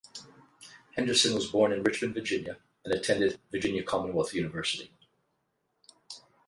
[0.95, 4.91] Henderson was born in Richmond, Virginia and attended Virginia Commonwealth University.